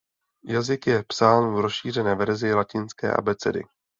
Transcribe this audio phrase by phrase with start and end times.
[0.45, 3.63] Jazyk je psán v rozšířené verzi latinské abecedy.